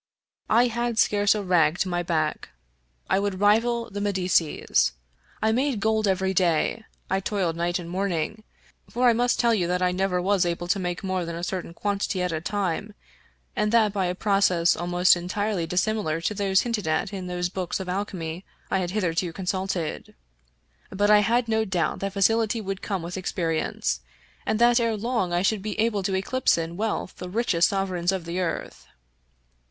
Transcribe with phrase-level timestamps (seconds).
[0.49, 2.49] I had scarce a rag, 14 Fitjsjames O'Brien to my back:
[3.07, 4.93] I would rival the Medicis.
[5.43, 6.85] I made gold every day.
[7.07, 8.43] I toiled night and morning;
[8.89, 11.43] for I must tell you that I never was able to make more than a
[11.43, 12.95] certain quantity at a time,
[13.55, 17.79] and that by a process almost entirely dissimilar to those hinted at in those books
[17.79, 20.15] of alchemy I had hitherto consulted.
[20.89, 23.99] But I had no doubt that facility would come with experience,
[24.47, 28.11] and that ere long I should be able to eclipse in wealth the richest sovereigns
[28.11, 28.87] of the earth.